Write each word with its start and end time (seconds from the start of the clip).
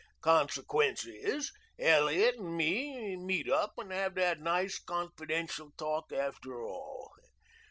Consequence 0.21 1.05
is, 1.05 1.51
Elliot 1.77 2.37
and 2.39 2.57
me 2.57 3.15
meet 3.15 3.47
up 3.47 3.73
and 3.77 3.91
have 3.91 4.15
that 4.15 4.39
nice 4.39 4.79
confidential 4.79 5.73
talk 5.77 6.11
after 6.11 6.59
all. 6.63 7.11